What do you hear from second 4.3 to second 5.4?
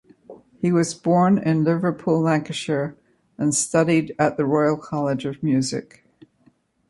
the Royal College